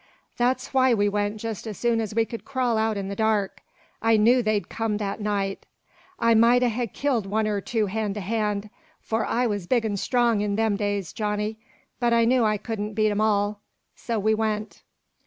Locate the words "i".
4.01-4.17, 6.17-6.33, 9.27-9.45, 12.13-12.25, 12.43-12.57